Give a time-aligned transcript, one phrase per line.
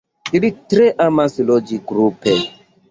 [0.39, 2.37] Ili tre emas loĝi grupe.